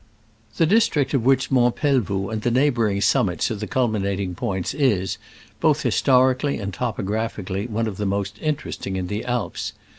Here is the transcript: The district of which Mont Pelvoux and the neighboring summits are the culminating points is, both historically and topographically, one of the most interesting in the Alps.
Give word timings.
The 0.57 0.65
district 0.65 1.13
of 1.13 1.25
which 1.25 1.51
Mont 1.51 1.75
Pelvoux 1.75 2.31
and 2.31 2.41
the 2.41 2.49
neighboring 2.49 3.01
summits 3.01 3.51
are 3.51 3.55
the 3.55 3.67
culminating 3.67 4.33
points 4.33 4.73
is, 4.73 5.19
both 5.59 5.83
historically 5.83 6.57
and 6.57 6.73
topographically, 6.73 7.67
one 7.69 7.85
of 7.85 7.97
the 7.97 8.07
most 8.07 8.39
interesting 8.41 8.95
in 8.95 9.05
the 9.05 9.23
Alps. 9.23 9.73